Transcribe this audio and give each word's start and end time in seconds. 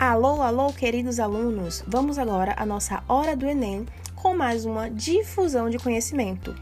Alô, 0.00 0.40
alô, 0.40 0.72
queridos 0.72 1.18
alunos! 1.18 1.82
Vamos 1.84 2.20
agora 2.20 2.54
à 2.56 2.64
nossa 2.64 3.02
hora 3.08 3.34
do 3.34 3.44
Enem 3.44 3.84
com 4.14 4.32
mais 4.32 4.64
uma 4.64 4.88
difusão 4.88 5.68
de 5.68 5.76
conhecimento. 5.76 6.54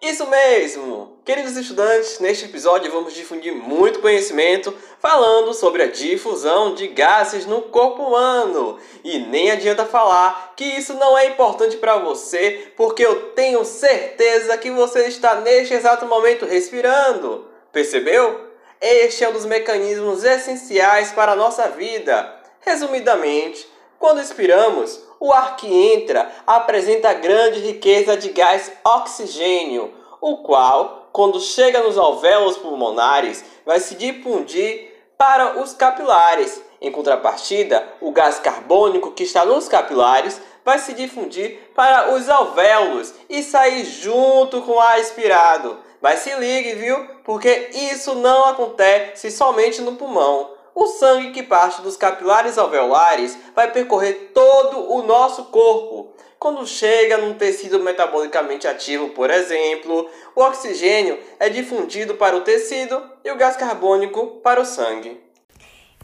Isso 0.00 0.24
mesmo! 0.30 1.18
Queridos 1.24 1.56
estudantes, 1.56 2.20
neste 2.20 2.44
episódio 2.44 2.92
vamos 2.92 3.12
difundir 3.12 3.56
muito 3.56 3.98
conhecimento 3.98 4.72
falando 5.00 5.52
sobre 5.52 5.82
a 5.82 5.90
difusão 5.90 6.76
de 6.76 6.86
gases 6.86 7.44
no 7.44 7.62
corpo 7.62 8.04
humano. 8.04 8.78
E 9.02 9.18
nem 9.18 9.50
adianta 9.50 9.84
falar 9.84 10.54
que 10.56 10.64
isso 10.64 10.94
não 10.94 11.18
é 11.18 11.26
importante 11.26 11.76
para 11.76 11.98
você, 11.98 12.70
porque 12.76 13.04
eu 13.04 13.32
tenho 13.32 13.64
certeza 13.64 14.56
que 14.58 14.70
você 14.70 15.08
está 15.08 15.40
neste 15.40 15.74
exato 15.74 16.06
momento 16.06 16.46
respirando. 16.46 17.50
Percebeu? 17.72 18.52
Este 18.78 19.24
é 19.24 19.28
um 19.30 19.32
dos 19.32 19.46
mecanismos 19.46 20.24
essenciais 20.24 21.10
para 21.12 21.32
a 21.32 21.36
nossa 21.36 21.68
vida. 21.68 22.36
Resumidamente, 22.60 23.66
quando 23.98 24.20
expiramos, 24.20 25.00
o 25.18 25.32
ar 25.32 25.56
que 25.56 25.66
entra 25.94 26.30
apresenta 26.46 27.14
grande 27.14 27.60
riqueza 27.60 28.14
de 28.16 28.28
gás 28.28 28.70
oxigênio, 28.84 29.94
o 30.20 30.38
qual, 30.38 31.08
quando 31.12 31.40
chega 31.40 31.80
nos 31.80 31.96
alvéolos 31.96 32.58
pulmonares, 32.58 33.42
vai 33.64 33.80
se 33.80 33.94
difundir 33.94 34.92
para 35.16 35.58
os 35.62 35.72
capilares. 35.72 36.60
Em 36.80 36.92
contrapartida, 36.92 37.88
o 38.00 38.10
gás 38.10 38.38
carbônico 38.38 39.12
que 39.12 39.22
está 39.22 39.46
nos 39.46 39.66
capilares 39.66 40.40
vai 40.64 40.78
se 40.78 40.92
difundir 40.92 41.70
para 41.74 42.12
os 42.14 42.28
alvéolos 42.28 43.14
e 43.30 43.42
sair 43.42 43.84
junto 43.84 44.60
com 44.62 44.72
o 44.72 44.80
ar 44.80 45.00
expirado. 45.00 45.78
Mas 46.02 46.18
se 46.18 46.34
ligue, 46.34 46.74
viu? 46.74 47.06
Porque 47.22 47.70
isso 47.72 48.16
não 48.16 48.46
acontece 48.46 49.30
somente 49.30 49.80
no 49.80 49.94
pulmão. 49.94 50.50
O 50.74 50.86
sangue 50.86 51.30
que 51.30 51.44
parte 51.44 51.80
dos 51.80 51.96
capilares 51.96 52.58
alveolares 52.58 53.38
vai 53.54 53.70
percorrer 53.70 54.32
todo 54.34 54.92
o 54.92 55.02
nosso 55.02 55.44
corpo. 55.44 56.12
Quando 56.40 56.66
chega 56.66 57.18
num 57.18 57.34
tecido 57.34 57.78
metabolicamente 57.78 58.66
ativo, 58.66 59.10
por 59.10 59.30
exemplo, 59.30 60.10
o 60.34 60.42
oxigênio 60.42 61.16
é 61.38 61.48
difundido 61.48 62.14
para 62.14 62.36
o 62.36 62.40
tecido 62.40 63.00
e 63.24 63.30
o 63.30 63.36
gás 63.36 63.56
carbônico 63.56 64.40
para 64.42 64.60
o 64.60 64.64
sangue. 64.64 65.22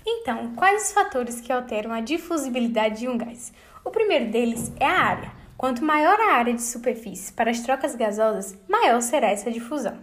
Então, 0.07 0.55
quais 0.55 0.85
os 0.85 0.93
fatores 0.93 1.41
que 1.41 1.53
alteram 1.53 1.93
a 1.93 2.01
difusibilidade 2.01 3.01
de 3.01 3.09
um 3.09 3.19
gás? 3.19 3.53
O 3.85 3.91
primeiro 3.91 4.27
deles 4.27 4.71
é 4.79 4.87
a 4.87 5.01
área. 5.01 5.38
Quanto 5.59 5.85
maior 5.85 6.21
a 6.21 6.35
área 6.35 6.55
de 6.55 6.63
superfície 6.63 7.33
para 7.33 7.51
as 7.51 7.59
trocas 7.59 7.97
gasosas, 7.97 8.57
maior 8.69 9.03
será 9.03 9.29
essa 9.29 9.51
difusão. 9.51 9.99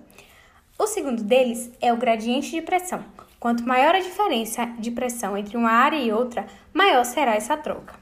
O 0.78 0.86
segundo 0.86 1.24
deles 1.24 1.72
é 1.80 1.94
o 1.94 1.98
gradiente 1.98 2.52
de 2.52 2.62
pressão. 2.62 3.06
Quanto 3.40 3.66
maior 3.66 3.96
a 3.96 4.02
diferença 4.02 4.66
de 4.78 4.92
pressão 4.92 5.38
entre 5.38 5.56
uma 5.56 5.72
área 5.72 5.96
e 5.96 6.12
outra, 6.12 6.46
maior 6.74 7.06
será 7.06 7.36
essa 7.36 7.56
troca. 7.56 7.96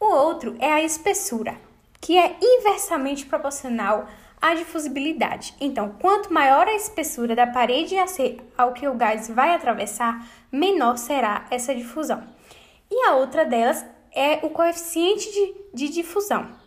O 0.00 0.06
outro 0.06 0.56
é 0.58 0.72
a 0.72 0.82
espessura, 0.82 1.56
que 2.00 2.16
é 2.16 2.36
inversamente 2.40 3.26
proporcional 3.26 4.08
à 4.40 4.54
difusibilidade. 4.54 5.54
Então, 5.60 5.94
quanto 6.00 6.32
maior 6.32 6.66
a 6.66 6.74
espessura 6.74 7.36
da 7.36 7.46
parede 7.46 7.96
ao 8.56 8.72
que 8.72 8.88
o 8.88 8.94
gás 8.94 9.28
vai 9.28 9.54
atravessar, 9.54 10.26
menor 10.50 10.96
será 10.96 11.44
essa 11.50 11.74
difusão. 11.74 12.26
E 12.90 13.08
a 13.08 13.16
outra 13.16 13.44
delas 13.44 13.84
é 14.10 14.40
o 14.42 14.48
coeficiente 14.48 15.30
de, 15.30 15.54
de 15.74 15.88
difusão, 15.92 16.61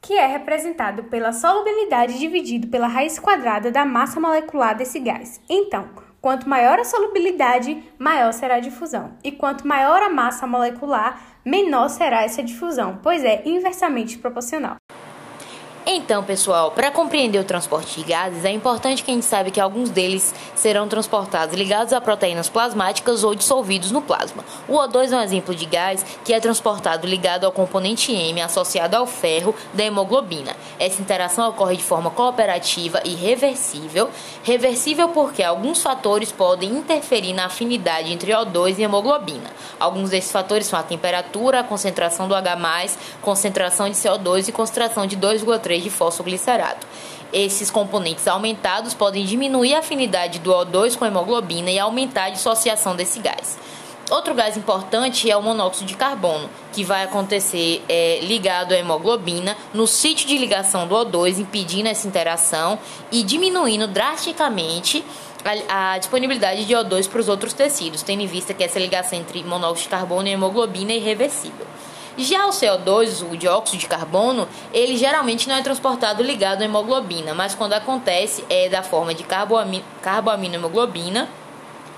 que 0.00 0.14
é 0.14 0.26
representado 0.26 1.04
pela 1.04 1.32
solubilidade 1.32 2.18
dividido 2.18 2.68
pela 2.68 2.86
raiz 2.86 3.18
quadrada 3.18 3.70
da 3.70 3.84
massa 3.84 4.20
molecular 4.20 4.76
desse 4.76 4.98
gás. 5.00 5.40
Então, 5.48 5.88
Quanto 6.20 6.48
maior 6.48 6.80
a 6.80 6.84
solubilidade, 6.84 7.80
maior 7.96 8.32
será 8.32 8.56
a 8.56 8.60
difusão. 8.60 9.12
E 9.22 9.30
quanto 9.30 9.66
maior 9.66 10.02
a 10.02 10.10
massa 10.10 10.48
molecular, 10.48 11.22
menor 11.44 11.88
será 11.88 12.24
essa 12.24 12.42
difusão, 12.42 12.98
pois 13.00 13.22
é 13.22 13.42
inversamente 13.46 14.18
proporcional. 14.18 14.76
Então, 15.90 16.22
pessoal, 16.22 16.70
para 16.70 16.90
compreender 16.90 17.38
o 17.38 17.44
transporte 17.44 17.98
de 17.98 18.06
gases, 18.06 18.44
é 18.44 18.50
importante 18.50 19.02
que 19.02 19.10
a 19.10 19.14
gente 19.14 19.24
saiba 19.24 19.50
que 19.50 19.58
alguns 19.58 19.88
deles 19.88 20.34
serão 20.54 20.86
transportados 20.86 21.56
ligados 21.56 21.94
a 21.94 22.00
proteínas 22.00 22.46
plasmáticas 22.46 23.24
ou 23.24 23.34
dissolvidos 23.34 23.90
no 23.90 24.02
plasma. 24.02 24.44
O 24.68 24.74
O2 24.74 25.12
é 25.12 25.16
um 25.16 25.22
exemplo 25.22 25.54
de 25.54 25.64
gás 25.64 26.04
que 26.22 26.34
é 26.34 26.40
transportado 26.40 27.06
ligado 27.06 27.44
ao 27.44 27.52
componente 27.52 28.12
M 28.12 28.38
associado 28.42 28.98
ao 28.98 29.06
ferro 29.06 29.54
da 29.72 29.82
hemoglobina. 29.82 30.54
Essa 30.78 31.00
interação 31.00 31.48
ocorre 31.48 31.78
de 31.78 31.82
forma 31.82 32.10
cooperativa 32.10 33.00
e 33.02 33.14
reversível. 33.14 34.10
Reversível 34.42 35.08
porque 35.08 35.42
alguns 35.42 35.80
fatores 35.80 36.30
podem 36.30 36.68
interferir 36.68 37.32
na 37.32 37.46
afinidade 37.46 38.12
entre 38.12 38.32
O2 38.32 38.78
e 38.78 38.82
hemoglobina. 38.82 39.50
Alguns 39.80 40.10
desses 40.10 40.30
fatores 40.30 40.66
são 40.66 40.78
a 40.78 40.82
temperatura, 40.82 41.60
a 41.60 41.64
concentração 41.64 42.28
do 42.28 42.34
H+, 42.34 42.58
concentração 43.22 43.88
de 43.88 43.96
CO2 43.96 44.48
e 44.48 44.52
concentração 44.52 45.06
de 45.06 45.16
2,3 45.16 45.77
de 45.82 45.90
fosfoglicerato. 45.90 46.86
Esses 47.32 47.70
componentes 47.70 48.26
aumentados 48.26 48.94
podem 48.94 49.24
diminuir 49.24 49.74
a 49.74 49.80
afinidade 49.80 50.38
do 50.38 50.50
O2 50.50 50.96
com 50.96 51.04
a 51.04 51.08
hemoglobina 51.08 51.70
e 51.70 51.78
aumentar 51.78 52.24
a 52.24 52.30
dissociação 52.30 52.96
desse 52.96 53.20
gás. 53.20 53.58
Outro 54.10 54.32
gás 54.32 54.56
importante 54.56 55.30
é 55.30 55.36
o 55.36 55.42
monóxido 55.42 55.84
de 55.84 55.94
carbono, 55.94 56.48
que 56.72 56.82
vai 56.82 57.02
acontecer 57.04 57.84
é, 57.86 58.20
ligado 58.22 58.72
à 58.72 58.78
hemoglobina 58.78 59.54
no 59.74 59.86
sítio 59.86 60.26
de 60.26 60.38
ligação 60.38 60.88
do 60.88 60.94
O2, 60.94 61.38
impedindo 61.38 61.90
essa 61.90 62.08
interação 62.08 62.78
e 63.12 63.22
diminuindo 63.22 63.86
drasticamente 63.86 65.04
a, 65.44 65.92
a 65.92 65.98
disponibilidade 65.98 66.64
de 66.64 66.72
O2 66.72 67.06
para 67.06 67.20
os 67.20 67.28
outros 67.28 67.52
tecidos, 67.52 68.02
tendo 68.02 68.22
em 68.22 68.26
vista 68.26 68.54
que 68.54 68.64
essa 68.64 68.78
ligação 68.78 69.18
entre 69.18 69.44
monóxido 69.44 69.82
de 69.82 69.88
carbono 69.90 70.26
e 70.26 70.32
hemoglobina 70.32 70.92
é 70.92 70.96
irreversível. 70.96 71.66
Já 72.18 72.46
o 72.46 72.50
CO2, 72.50 73.22
o 73.30 73.36
dióxido 73.36 73.78
de 73.78 73.86
carbono, 73.86 74.48
ele 74.72 74.96
geralmente 74.96 75.48
não 75.48 75.54
é 75.54 75.62
transportado 75.62 76.20
ligado 76.20 76.62
à 76.62 76.64
hemoglobina, 76.64 77.32
mas 77.32 77.54
quando 77.54 77.74
acontece 77.74 78.44
é 78.50 78.68
da 78.68 78.82
forma 78.82 79.14
de 79.14 79.24
carboaminohemoglobina, 80.02 81.28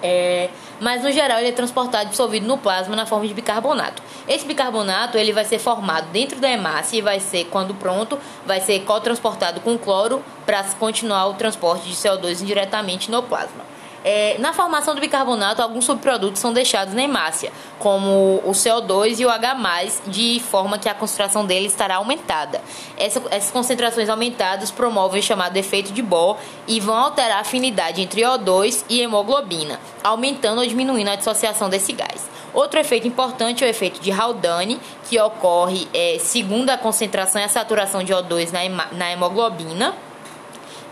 é, 0.03 0.50
mas 0.78 1.03
no 1.03 1.10
geral 1.10 1.38
ele 1.38 1.48
é 1.48 1.53
transportado 1.53 2.10
dissolvido 2.10 2.47
no 2.47 2.58
plasma 2.58 2.94
na 2.94 3.06
forma 3.06 3.26
de 3.26 3.32
bicarbonato. 3.32 4.03
Esse 4.28 4.44
bicarbonato 4.44 5.16
ele 5.16 5.32
vai 5.32 5.47
ser 5.47 5.58
formado 5.58 6.10
dentro 6.10 6.38
da 6.38 6.50
hemácia 6.50 6.98
e 6.98 7.00
vai 7.00 7.19
ser, 7.19 7.47
quando 7.47 7.75
pronto, 7.75 8.19
vai 8.44 8.60
ser 8.60 8.81
cotransportado 8.81 9.62
com 9.62 9.78
cloro 9.78 10.22
para 10.44 10.62
continuar 10.78 11.28
o 11.28 11.34
transporte 11.34 11.88
de 11.88 11.94
CO2 11.94 12.42
indiretamente 12.42 13.10
no 13.10 13.22
plasma. 13.22 13.64
É, 14.03 14.37
na 14.38 14.53
formação 14.53 14.94
do 14.94 15.00
bicarbonato, 15.00 15.61
alguns 15.61 15.84
subprodutos 15.84 16.41
são 16.41 16.53
deixados 16.53 16.94
na 16.94 17.03
hemácia, 17.03 17.53
como 17.78 18.41
o 18.44 18.53
CO2 18.53 19.21
e 19.21 19.27
o 19.27 19.31
H+, 19.31 20.00
de 20.06 20.41
forma 20.41 20.78
que 20.78 20.88
a 20.88 20.94
concentração 20.94 21.44
dele 21.44 21.66
estará 21.66 21.97
aumentada. 21.97 22.62
Essa, 22.97 23.22
essas 23.31 23.50
concentrações 23.50 24.09
aumentadas 24.09 24.71
promovem 24.71 25.21
o 25.21 25.22
chamado 25.22 25.56
efeito 25.56 25.93
de 25.93 26.00
Bohr 26.00 26.38
e 26.66 26.81
vão 26.81 26.97
alterar 26.97 27.38
a 27.38 27.41
afinidade 27.41 28.00
entre 28.00 28.22
O2 28.22 28.84
e 28.88 29.00
hemoglobina, 29.00 29.78
aumentando 30.03 30.61
ou 30.61 30.67
diminuindo 30.67 31.11
a 31.11 31.17
dissociação 31.17 31.69
desse 31.69 31.93
gás. 31.93 32.28
Outro 32.53 32.81
efeito 32.81 33.06
importante 33.06 33.62
é 33.62 33.67
o 33.67 33.71
efeito 33.71 34.00
de 34.00 34.11
Haldane, 34.11 34.81
que 35.09 35.21
ocorre 35.21 35.87
é, 35.94 36.17
segundo 36.19 36.71
a 36.71 36.78
concentração 36.78 37.41
e 37.41 37.44
a 37.44 37.49
saturação 37.49 38.03
de 38.03 38.12
O2 38.12 38.50
na, 38.50 38.87
na 38.93 39.12
hemoglobina 39.12 39.94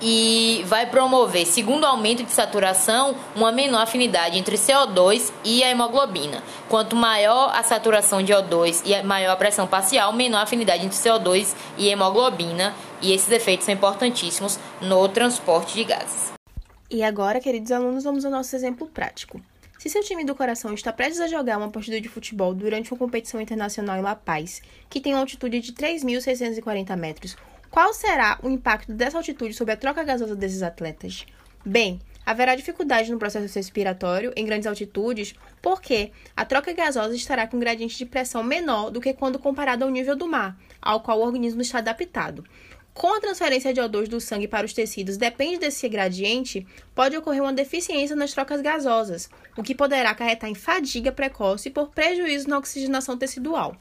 e 0.01 0.65
vai 0.67 0.87
promover, 0.87 1.47
segundo 1.47 1.83
o 1.83 1.87
aumento 1.87 2.23
de 2.23 2.31
saturação, 2.33 3.17
uma 3.35 3.51
menor 3.51 3.83
afinidade 3.83 4.39
entre 4.39 4.57
CO2 4.57 5.33
e 5.45 5.63
a 5.63 5.71
hemoglobina. 5.71 6.43
Quanto 6.69 6.95
maior 6.95 7.51
a 7.55 7.63
saturação 7.63 8.23
de 8.23 8.33
O2 8.33 8.83
e 8.85 9.03
maior 9.03 9.33
a 9.33 9.37
pressão 9.37 9.67
parcial, 9.67 10.13
menor 10.13 10.39
a 10.39 10.43
afinidade 10.43 10.85
entre 10.85 10.97
CO2 10.97 11.55
e 11.77 11.89
hemoglobina, 11.89 12.75
e 13.01 13.13
esses 13.13 13.31
efeitos 13.31 13.67
são 13.67 13.75
importantíssimos 13.75 14.59
no 14.81 15.09
transporte 15.09 15.75
de 15.75 15.85
gases. 15.85 16.33
E 16.91 17.03
agora, 17.03 17.41
queridos 17.41 17.71
alunos, 17.71 18.05
vamos 18.05 18.25
ao 18.25 18.31
nosso 18.31 18.55
exemplo 18.57 18.87
prático. 18.87 19.41
Se 19.79 19.89
seu 19.89 20.03
time 20.03 20.25
do 20.25 20.35
coração 20.35 20.75
está 20.75 20.93
prestes 20.93 21.21
a 21.21 21.29
jogar 21.29 21.57
uma 21.57 21.71
partida 21.71 22.01
de 22.01 22.09
futebol 22.09 22.53
durante 22.53 22.91
uma 22.93 22.99
competição 22.99 23.41
internacional 23.41 23.97
em 23.97 24.03
La 24.03 24.17
Paz, 24.17 24.61
que 24.91 25.01
tem 25.01 25.15
uma 25.15 25.21
altitude 25.21 25.61
de 25.61 25.73
3.640 25.73 26.97
metros, 26.97 27.37
qual 27.71 27.93
será 27.93 28.39
o 28.43 28.49
impacto 28.49 28.93
dessa 28.93 29.19
altitude 29.19 29.55
sobre 29.55 29.75
a 29.75 29.77
troca 29.77 30.03
gasosa 30.03 30.35
desses 30.35 30.63
atletas? 30.63 31.27
Bem, 31.65 32.01
haverá 32.25 32.55
dificuldade 32.55 33.11
no 33.11 33.19
processo 33.19 33.55
respiratório 33.55 34.33
em 34.37 34.45
grandes 34.45 34.67
altitudes, 34.67 35.35
porque 35.61 36.11
a 36.37 36.45
troca 36.45 36.73
gasosa 36.73 37.15
estará 37.15 37.47
com 37.47 37.57
um 37.57 37.61
gradiente 37.61 37.97
de 37.99 38.07
pressão 38.07 38.43
menor 38.43 38.91
do 38.91 39.01
que 39.01 39.13
quando 39.13 39.39
comparado 39.39 39.85
ao 39.85 39.91
nível 39.91 40.17
do 40.17 40.27
mar, 40.27 40.59
ao 40.81 41.01
qual 41.01 41.19
o 41.19 41.25
organismo 41.25 41.61
está 41.61 41.79
adaptado. 41.79 42.45
Com 42.95 43.15
a 43.15 43.21
transferência 43.21 43.73
de 43.73 43.81
O2 43.81 44.09
do 44.09 44.21
sangue 44.21 44.49
para 44.49 44.67
os 44.67 44.73
tecidos 44.73 45.17
depende 45.17 45.59
desse 45.59 45.89
gradiente, 45.89 46.67
pode 46.95 47.17
ocorrer 47.17 47.41
uma 47.41 47.53
deficiência 47.53 48.17
nas 48.17 48.33
trocas 48.33 48.61
gasosas, 48.61 49.31
o 49.57 49.63
que 49.63 49.75
poderá 49.75 50.11
acarretar 50.11 50.51
em 50.51 50.55
fadiga 50.55 51.13
precoce 51.13 51.71
por 51.71 51.91
prejuízo 51.91 52.49
na 52.49 52.59
oxigenação 52.59 53.17
tecidual. 53.17 53.77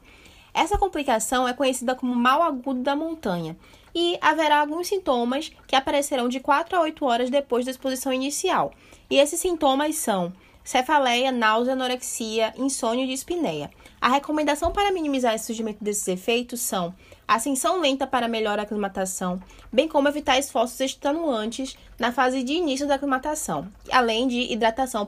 Essa 0.57 0.75
complicação 0.75 1.47
é 1.47 1.53
conhecida 1.53 1.93
como 1.93 2.15
mal 2.15 2.41
agudo 2.41 2.81
da 2.81 2.95
montanha 2.95 3.55
e 3.93 4.17
haverá 4.19 4.59
alguns 4.59 4.87
sintomas 4.87 5.51
que 5.67 5.75
aparecerão 5.75 6.27
de 6.27 6.39
4 6.39 6.75
a 6.75 6.81
8 6.81 7.05
horas 7.05 7.29
depois 7.29 7.63
da 7.63 7.69
exposição 7.69 8.11
inicial. 8.11 8.73
E 9.07 9.19
esses 9.19 9.39
sintomas 9.39 9.97
são 9.97 10.33
cefaleia, 10.63 11.31
náusea, 11.31 11.73
anorexia, 11.73 12.55
insônia 12.57 13.03
e 13.03 13.07
dispneia. 13.07 13.69
A 14.01 14.09
recomendação 14.09 14.71
para 14.71 14.91
minimizar 14.91 15.35
o 15.35 15.39
surgimento 15.39 15.83
desses 15.83 16.07
efeitos 16.07 16.59
são 16.59 16.91
ascensão 17.27 17.79
lenta 17.79 18.07
para 18.07 18.27
melhor 18.27 18.57
aclimatação, 18.57 19.39
bem 19.71 19.87
como 19.87 20.07
evitar 20.07 20.39
esforços 20.39 20.79
extenuantes 20.79 21.77
na 21.99 22.11
fase 22.11 22.41
de 22.41 22.53
início 22.53 22.87
da 22.87 22.95
aclimatação, 22.95 23.71
além 23.91 24.27
de 24.27 24.51
hidratação 24.51 25.07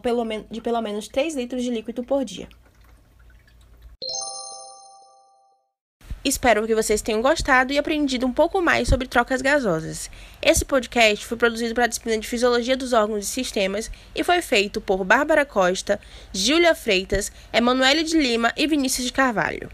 de 0.52 0.62
pelo 0.62 0.82
menos 0.82 1.08
3 1.08 1.34
litros 1.34 1.64
de 1.64 1.72
líquido 1.72 2.04
por 2.04 2.24
dia. 2.24 2.48
Espero 6.30 6.68
que 6.68 6.76
vocês 6.76 7.02
tenham 7.02 7.24
gostado 7.24 7.74
e 7.74 7.80
aprendido 7.80 8.24
um 8.24 8.32
pouco 8.32 8.62
mais 8.62 8.88
sobre 8.88 9.08
trocas 9.08 9.42
gasosas. 9.42 10.12
Esse 10.40 10.64
podcast 10.64 11.26
foi 11.26 11.36
produzido 11.36 11.74
para 11.74 11.86
a 11.86 11.88
disciplina 11.88 12.20
de 12.20 12.28
Fisiologia 12.28 12.78
dos 12.78 12.94
Órgãos 12.94 13.26
e 13.26 13.28
Sistemas 13.28 13.90
e 14.14 14.24
foi 14.24 14.40
feito 14.40 14.80
por 14.80 15.04
Bárbara 15.04 15.44
Costa, 15.44 16.00
Júlia 16.32 16.76
Freitas, 16.76 17.32
Emanuele 17.52 18.04
de 18.04 18.16
Lima 18.16 18.54
e 18.56 18.68
Vinícius 18.68 19.08
de 19.08 19.12
Carvalho. 19.12 19.72